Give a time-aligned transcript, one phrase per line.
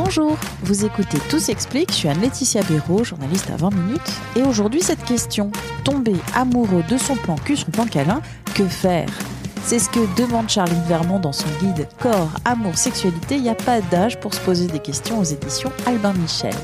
[0.00, 4.80] Bonjour, vous écoutez Tout s'explique, je suis Anne-Laetitia Béraud, journaliste à 20 minutes, et aujourd'hui
[4.80, 5.50] cette question,
[5.82, 8.22] tomber amoureux de son plan cul, son plan câlin,
[8.54, 9.08] que faire?
[9.64, 13.56] C'est ce que demande Charline Vermont dans son guide Corps, Amour, Sexualité, il n'y a
[13.56, 16.54] pas d'âge pour se poser des questions aux éditions Albin Michel.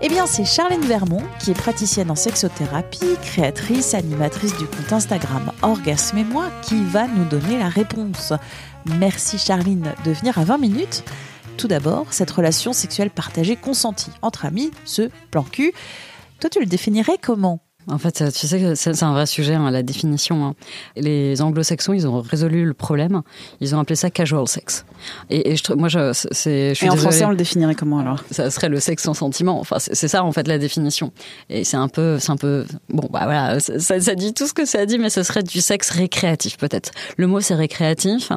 [0.00, 5.52] Eh bien, c'est Charlène Vermont, qui est praticienne en sexothérapie, créatrice, animatrice du compte Instagram
[5.62, 8.32] Orgasme et moi, qui va nous donner la réponse.
[8.98, 11.04] Merci Charline de venir à 20 minutes.
[11.62, 15.72] Tout d'abord, cette relation sexuelle partagée consentie entre amis, ce plan cul.
[16.40, 17.60] Toi, tu le définirais comment?
[17.88, 20.44] En fait, tu sais que c'est un vrai sujet, hein, la définition.
[20.46, 20.54] hein.
[20.96, 23.22] Les anglo-saxons, ils ont résolu le problème.
[23.60, 24.84] Ils ont appelé ça casual sex.
[25.30, 26.96] Et, et je, moi, je, je suis Et en désolée.
[26.96, 28.22] français, on le définirait comment alors?
[28.30, 29.58] Ça serait le sexe sans sentiment.
[29.58, 31.12] Enfin, c'est ça en fait la définition.
[31.50, 34.52] Et c'est un peu, c'est un peu, bon bah voilà, ça, ça- dit tout ce
[34.52, 36.90] que ça dit, mais ce serait du sexe récréatif peut-être.
[37.16, 38.30] Le mot c'est récréatif.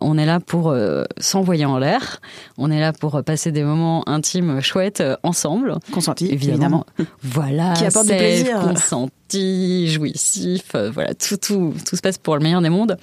[0.00, 2.20] On est là pour euh, s'envoyer en l'air.
[2.58, 5.78] On est là pour passer des moments intimes chouettes euh, ensemble.
[5.92, 6.84] Consenti, Évidemment.
[7.22, 7.72] Voilà.
[7.72, 8.60] Qui apporte du plaisir.
[8.90, 10.74] Consenti, jouissif.
[10.74, 12.96] euh, voilà, tout, tout, tout se passe pour le meilleur des mondes.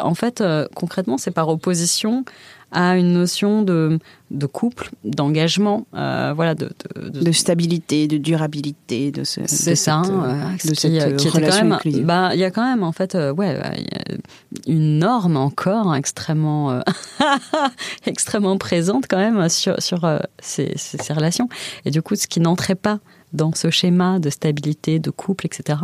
[0.00, 2.24] En fait, euh, concrètement, c'est par opposition
[2.70, 3.98] à une notion de,
[4.30, 9.40] de couple, d'engagement, euh, voilà, de, de, de- De stabilité, de durabilité, de ce.
[9.46, 12.04] c'est ça, cette, euh, de qui, cette qui quand relation même, inclusive.
[12.04, 13.72] bah, il y a quand même en fait, euh, ouais, a
[14.66, 16.82] une norme encore extrêmement,
[18.06, 20.06] extrêmement présente quand même sur sur
[20.38, 21.48] ces, ces, ces relations.
[21.86, 22.98] Et du coup, ce qui n'entrait pas
[23.32, 25.78] dans ce schéma de stabilité, de couple, etc.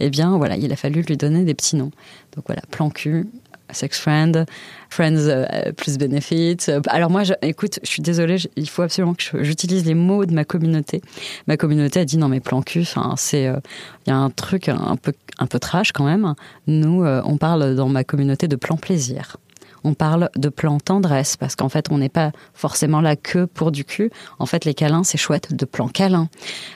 [0.00, 1.90] Eh bien, voilà, il a fallu lui donner des petits noms.
[2.34, 3.26] Donc voilà, plan cul,
[3.70, 4.46] sex friend,
[4.90, 6.70] friends euh, plus benefits.
[6.88, 10.44] Alors moi, écoute, je suis désolée, il faut absolument que j'utilise les mots de ma
[10.44, 11.02] communauté.
[11.46, 14.96] Ma communauté a dit non mais plan cul, euh, il y a un truc un
[14.96, 16.34] peu un peu trash quand même.
[16.66, 19.36] Nous, euh, on parle dans ma communauté de plan plaisir.
[19.84, 23.70] On parle de plan tendresse parce qu'en fait, on n'est pas forcément là que pour
[23.70, 24.10] du cul.
[24.38, 26.28] En fait, les câlins, c'est chouette, de plan câlin.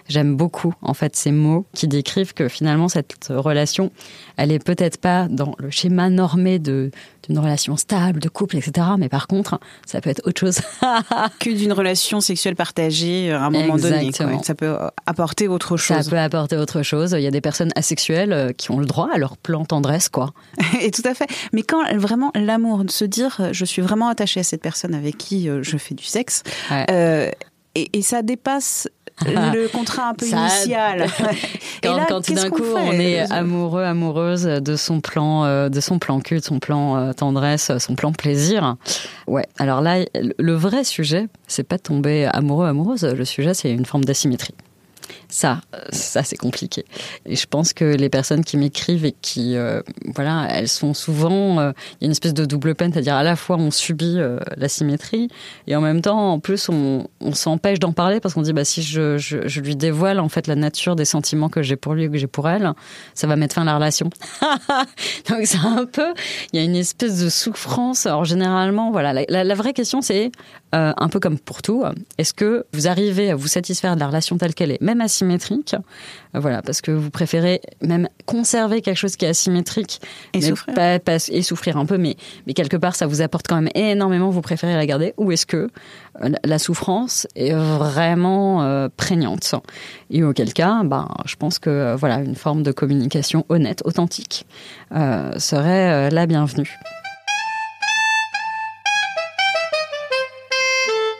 [0.08, 3.90] J'aime beaucoup, en fait, ces mots qui décrivent que finalement, cette relation,
[4.36, 6.90] elle est peut-être pas dans le schéma normé de
[7.28, 8.86] d'une relation stable, de couple, etc.
[8.98, 10.60] Mais par contre, ça peut être autre chose.
[11.40, 14.10] que d'une relation sexuelle partagée euh, à un moment donné.
[14.12, 14.42] Quoi.
[14.42, 15.96] Ça peut apporter autre chose.
[16.04, 17.12] Ça peut apporter autre chose.
[17.16, 20.08] Il y a des personnes asexuelles euh, qui ont le droit à leur plan tendresse,
[20.08, 20.32] quoi.
[20.80, 21.26] Et tout à fait.
[21.52, 24.94] Mais quand vraiment l'amour, de se dire euh, je suis vraiment attachée à cette personne
[24.94, 26.86] avec qui je fais du sexe, Ouais.
[26.90, 27.30] euh,
[27.74, 28.88] et, et ça dépasse
[29.26, 31.06] le contrat un peu Ça- initial.
[31.82, 35.68] Et Quand, là, quand tout d'un coup on est amoureux, amoureuse de son plan, euh,
[35.68, 38.76] de son plan cul, de son plan euh, tendresse, son plan plaisir.
[39.26, 39.46] Ouais.
[39.58, 43.04] Alors là, le- le vrai sujet, c'est pas de tomber amoureux, amoureuse.
[43.04, 44.54] Le sujet, c'est une forme d'asymétrie.
[45.28, 45.60] Ça,
[45.90, 46.84] ça c'est compliqué.
[47.26, 49.80] Et je pense que les personnes qui m'écrivent et qui, euh,
[50.14, 53.22] voilà, elles sont souvent, euh, il y a une espèce de double peine, c'est-à-dire à
[53.22, 55.28] la fois on subit euh, l'asymétrie
[55.66, 58.82] et en même temps, en plus, on, s'empêche d'en parler parce qu'on dit, bah si
[58.82, 62.16] je, lui dévoile en fait la nature des sentiments que j'ai pour lui et que
[62.16, 62.72] j'ai pour elle,
[63.14, 64.10] ça va mettre fin à la relation.
[65.28, 66.14] Donc c'est un peu,
[66.52, 68.06] il y a une espèce de souffrance.
[68.06, 70.32] Alors généralement, voilà, la, la- la vraie question c'est
[70.74, 71.82] euh, un peu comme pour tout,
[72.18, 75.74] est-ce que vous arrivez à vous satisfaire de la relation telle qu'elle est, même asymétrique,
[76.34, 80.00] Euh, voilà, parce que vous préférez même conserver quelque chose qui est asymétrique
[80.34, 80.74] Et souffrir.
[80.74, 83.70] pas- pas- et souffrir un peu, mais, mais quelque part ça vous apporte quand même
[83.74, 85.70] énormément, vous préférez la garder, ou est-ce que
[86.22, 89.54] euh, la souffrance est vraiment euh, prégnante?
[90.10, 94.46] Et auquel cas, ben, je pense que voilà, une forme de communication honnête, authentique,
[95.38, 96.78] serait la bienvenue.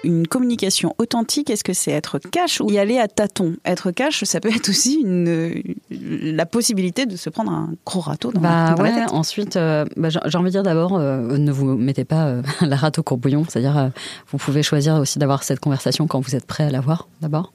[0.04, 3.56] Une communication authentique, est-ce que c'est être cash ou y aller à tâtons?
[3.64, 5.60] Être cash, ça peut être aussi une,
[5.90, 9.12] la possibilité de se prendre un gros râteau dans, Bah la, dans la ouais, tête.
[9.12, 12.76] ensuite, euh, bah, j'ai envie de dire d'abord, euh, ne vous mettez pas euh, la
[12.76, 13.90] rate au courbouillon, c'est-à-dire
[14.30, 17.52] vous pouvez choisir aussi d'avoir cette conversation quand vous êtes prêt à l'avoir d'abord.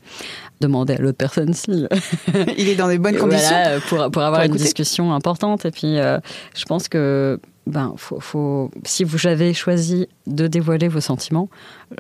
[0.60, 1.88] Demandez à l'autre personne si
[2.58, 3.50] Il est dans des bonnes conditions.
[3.50, 5.66] voilà, pour, pour avoir Pour une discussion importante.
[5.66, 11.00] Et puis, je pense que ben, faut, faut, si vous avez choisi de dévoiler vos
[11.00, 11.50] sentiments,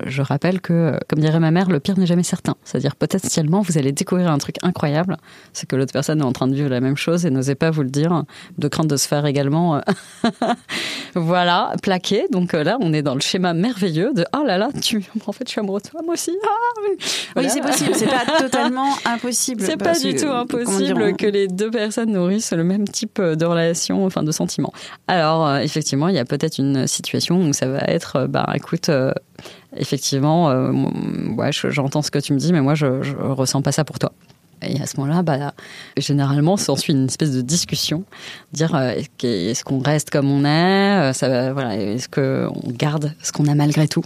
[0.06, 2.56] je rappelle que, comme dirait ma mère, le pire n'est jamais certain.
[2.64, 5.18] C'est-à-dire potentiellement, vous allez découvrir un truc incroyable,
[5.54, 7.72] c'est que l'autre personne est en train de vivre la même chose et n'osez pas
[7.72, 8.24] vous le dire,
[8.58, 9.82] de crainte de se faire également, euh,
[11.16, 12.28] voilà, plaquer.
[12.32, 15.32] Donc euh, là, on est dans le schéma merveilleux de oh là là, tu, en
[15.32, 16.32] fait, je suis amoureux de toi, moi aussi.
[16.44, 17.92] Ah, oui, c'est possible.
[17.96, 19.62] C'est pas totalement impossible.
[19.62, 24.06] C'est pas du tout impossible que les deux personnes nourrissent le même type de relation,
[24.06, 24.74] enfin de sentiments.
[25.08, 28.90] Alors euh, effectivement, il y a peut-être une situation où ça va être, bah écoute
[29.76, 30.72] effectivement, euh,
[31.36, 34.00] ouais, j'entends ce que tu me dis, mais moi, je, je ressens pas ça pour
[34.00, 34.12] toi.
[34.62, 35.54] Et à ce moment-là, bah,
[35.98, 38.06] généralement, s'ensuit une espèce de discussion,
[38.54, 43.32] dire euh, est-ce qu'on reste comme on est, euh, ça, voilà, est-ce qu'on garde ce
[43.34, 44.04] qu'on a malgré tout,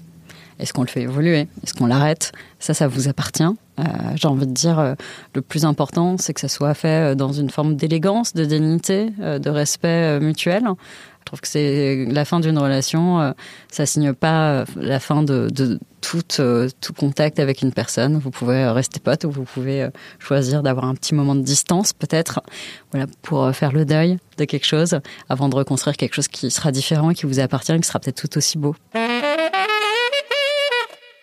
[0.60, 3.44] est-ce qu'on le fait évoluer, est-ce qu'on l'arrête, ça, ça vous appartient?
[3.44, 3.84] Euh,
[4.16, 4.96] J'ai envie de dire,
[5.36, 9.50] le plus important, c'est que ça soit fait dans une forme d'élégance, de dignité, de
[9.52, 10.64] respect mutuel.
[11.28, 13.34] Je trouve que c'est la fin d'une relation, euh,
[13.70, 15.50] ça signe pas euh, la fin de,
[16.00, 18.18] tout, euh, tout contact avec une personne.
[18.18, 19.90] Vous pouvez rester pote ou vous pouvez
[20.20, 22.40] choisir d'avoir un petit moment de distance peut-être,
[22.92, 26.72] voilà, pour faire le deuil de quelque chose avant de reconstruire quelque chose qui sera
[26.72, 28.74] différent qui vous appartient et qui sera peut-être tout aussi beau.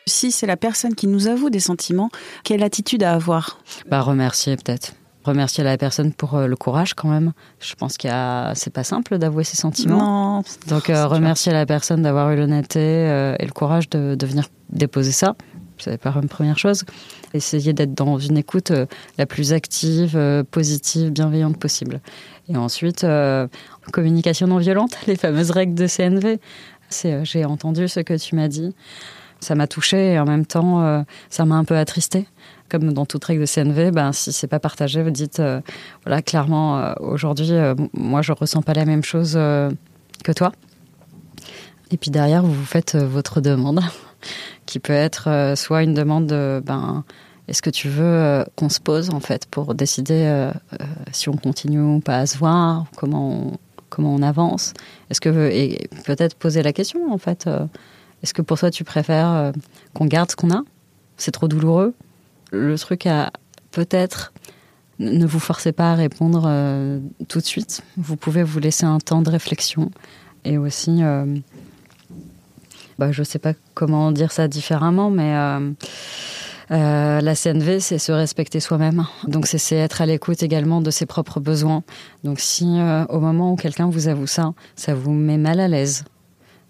[0.07, 2.11] Si c'est la personne qui nous avoue des sentiments,
[2.45, 3.59] quelle attitude à avoir?
[3.89, 4.93] Bah remercier peut-être
[5.25, 7.33] remercier la personne pour euh, le courage quand même.
[7.61, 8.11] Je pense qu'il
[8.55, 10.37] c'est pas simple d'avouer ses sentiments.
[10.37, 10.45] Non.
[10.69, 14.49] Donc euh, remercier la personne d'avoir eu l'honnêteté euh, et le courage de, de venir
[14.71, 15.35] déposer ça.
[15.79, 16.85] C'est pas une première chose.
[17.33, 18.71] Essayer d'être dans une écoute
[19.19, 20.17] la plus active,
[20.53, 22.01] positive, bienveillante possible.
[22.49, 23.05] Et ensuite,
[23.93, 26.39] communication non violente, les fameuses règles de CNV.
[26.91, 28.73] C'est j'ai entendu ce que tu m'as dit.
[29.45, 32.27] Ça m'a touché et en même temps, ça m'a un peu attristé
[32.69, 35.61] comme dans toute règle de CNV, ben, si c'est pas partagé, vous dites, euh,
[36.05, 40.53] voilà, clairement, euh, aujourd'hui, euh, moi, je ressens pas la même chose que toi.
[41.91, 43.81] Et puis derrière, vous vous faites votre demande,
[44.67, 47.05] qui peut être soit une demande de, ben,
[47.47, 50.51] est-ce que tu veux qu'on se pose, en fait, pour décider
[51.13, 53.59] si on continue ou pas à se voir, comment on,
[53.91, 54.73] comment on avance
[55.11, 57.49] Est-ce que, et peut-être poser la question, en fait,
[58.25, 59.53] est-ce que pour toi, tu préfères
[59.93, 60.63] qu'on garde ce qu'on a?
[61.19, 61.93] C'est trop douloureux?
[62.53, 63.31] Le truc à
[63.71, 64.33] peut-être
[64.99, 67.83] ne vous forcez pas à répondre euh, tout de suite.
[67.97, 69.91] Vous pouvez vous laisser un temps de réflexion
[70.45, 71.37] et aussi, euh,
[72.99, 75.35] bah, je ne sais pas comment dire ça différemment, mais
[76.71, 79.05] euh, la CNV, c'est se respecter soi-même.
[79.27, 81.83] Donc c'est être à l'écoute également de ses propres besoins.
[82.23, 82.79] Donc si
[83.09, 86.05] au moment où quelqu'un vous avoue ça, ça vous met mal à l'aise,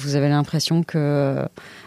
[0.05, 1.45] vous avez l'impression que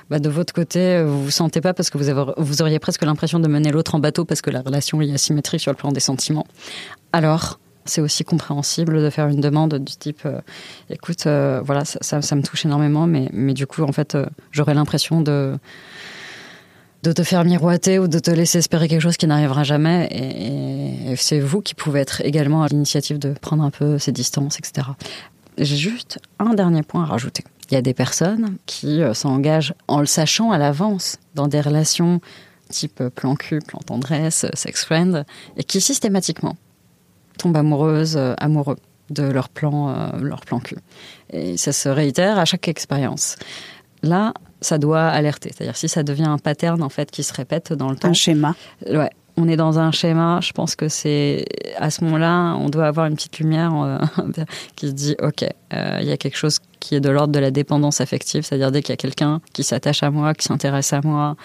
[0.10, 3.48] bah, de votre côté, vous vous sentez pas parce que vous, auriez presque l'impression de
[3.48, 6.46] mener l'autre en bateau parce que la relation est asymétrique sur le plan des sentiments.
[7.14, 10.40] Alors, c'est aussi compréhensible de faire une demande du type euh,
[10.90, 14.26] écoute, euh, voilà, ça, ça, me touche énormément, mais, mais du coup, en fait, euh,
[14.52, 15.58] j'aurais l'impression de
[17.04, 20.08] de te faire miroiter ou de te laisser espérer quelque chose qui n'arrivera jamais.
[20.12, 24.12] Et, et c'est vous qui pouvez être également à l'initiative de prendre un peu ces
[24.12, 24.88] distances, etc.
[25.58, 27.44] J'ai juste un dernier point à rajouter.
[27.70, 31.62] Il y a des personnes qui euh, s'engagent en le sachant à l'avance dans des
[31.62, 32.22] relations
[32.70, 35.26] type plan cul, plan tendresse, sex friend,
[35.56, 36.58] et qui systématiquement
[37.38, 38.78] tombent amoureuses, euh, amoureux
[39.10, 40.78] de leur plan, euh, leur plan cul.
[41.32, 43.36] Et ça se réitère à chaque expérience.
[44.04, 45.52] Là, ça doit alerter.
[45.56, 48.10] C'est-à-dire si ça devient un pattern en fait qui se répète dans le temps.
[48.10, 48.56] Un schéma.
[48.90, 51.46] Ouais, on est dans un schéma, je pense que c'est
[51.78, 54.00] à ce moment-là, on doit avoir une petite lumière euh,
[54.76, 57.40] qui se dit ok, euh, il y a quelque chose qui est de l'ordre de
[57.40, 60.92] la dépendance affective, c'est-à-dire dès qu'il y a quelqu'un qui s'attache à moi, qui s'intéresse
[60.94, 61.36] à moi,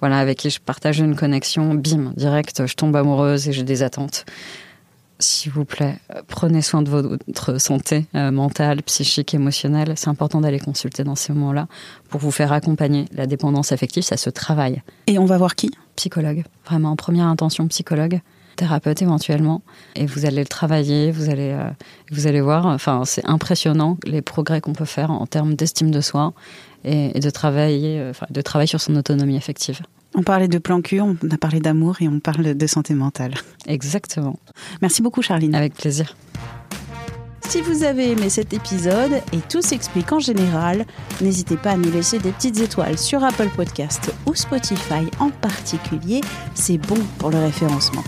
[0.00, 3.82] voilà, avec qui je partage une connexion, bim, direct, je tombe amoureuse et j'ai des
[3.82, 4.24] attentes
[5.20, 9.94] s'il vous plaît, prenez soin de votre santé euh, mentale, psychique, émotionnelle.
[9.96, 11.66] C'est important d'aller consulter dans ces moments-là
[12.08, 13.06] pour vous faire accompagner.
[13.12, 14.82] La dépendance affective, ça se travaille.
[15.06, 15.70] Et on va voir qui?
[15.98, 16.44] Psychologue.
[16.64, 18.20] Vraiment, en première intention, psychologue,
[18.54, 19.62] thérapeute éventuellement.
[19.96, 21.68] Et vous allez le travailler, vous allez, euh,
[22.12, 22.66] vous allez voir.
[22.66, 26.34] Enfin, c'est impressionnant les progrès qu'on peut faire en termes d'estime de soi
[26.84, 29.80] et, de travailler, euh, de travailler sur son autonomie affective.
[30.14, 33.34] On parlait de plan cul, on a parlé d'amour et on parle de santé mentale.
[33.66, 34.38] Exactement.
[34.80, 35.56] Merci beaucoup Charline.
[35.56, 36.14] Avec plaisir.
[37.46, 40.84] Si vous avez aimé cet épisode et tout s'explique en général,
[41.20, 46.20] n'hésitez pas à nous laisser des petites étoiles sur Apple Podcast ou Spotify en particulier,
[46.54, 48.04] c'est bon pour le référencement.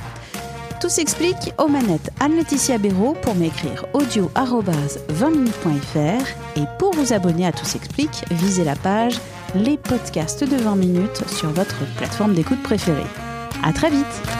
[0.81, 7.53] Tout s'explique aux manettes Anne-Laetitia Béraud pour m'écrire audio 20minutes.fr et pour vous abonner à
[7.53, 9.21] Tout s'explique, visez la page
[9.55, 13.05] Les podcasts de 20 minutes sur votre plateforme d'écoute préférée.
[13.63, 14.40] À très vite!